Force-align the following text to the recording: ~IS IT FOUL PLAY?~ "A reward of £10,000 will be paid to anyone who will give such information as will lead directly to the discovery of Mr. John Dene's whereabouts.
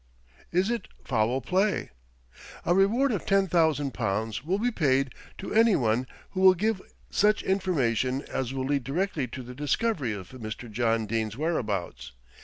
~IS 0.51 0.71
IT 0.71 0.87
FOUL 1.05 1.41
PLAY?~ 1.41 1.91
"A 2.65 2.73
reward 2.73 3.11
of 3.11 3.23
£10,000 3.27 4.43
will 4.43 4.57
be 4.57 4.71
paid 4.71 5.13
to 5.37 5.53
anyone 5.53 6.07
who 6.31 6.39
will 6.41 6.55
give 6.55 6.81
such 7.11 7.43
information 7.43 8.23
as 8.23 8.51
will 8.51 8.65
lead 8.65 8.83
directly 8.83 9.27
to 9.27 9.43
the 9.43 9.53
discovery 9.53 10.11
of 10.13 10.31
Mr. 10.31 10.71
John 10.71 11.05
Dene's 11.05 11.37
whereabouts. 11.37 12.13